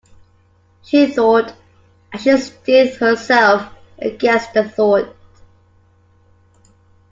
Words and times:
She 0.81 1.13
thought; 1.13 1.53
and 2.11 2.19
she 2.19 2.35
steeled 2.37 2.95
herself 2.97 3.71
against 3.99 4.51
the 4.55 4.67
thought. 4.67 5.13